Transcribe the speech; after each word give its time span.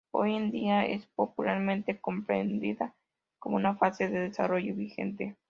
Hoy 0.09 0.33
en 0.35 0.49
día 0.49 0.83
es 0.83 1.05
popularmente 1.15 1.99
comprendida 2.01 2.95
como 3.37 3.57
una 3.57 3.75
fase 3.75 4.09
de 4.09 4.19
desarrollo 4.21 4.73
vigente. 4.75 5.37